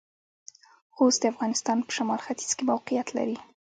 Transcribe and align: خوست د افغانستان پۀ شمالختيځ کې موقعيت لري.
خوست 0.95 1.19
د 1.21 1.23
افغانستان 1.33 1.77
پۀ 1.87 1.91
شمالختيځ 1.97 2.49
کې 2.57 2.63
موقعيت 2.71 3.07
لري. 3.17 3.37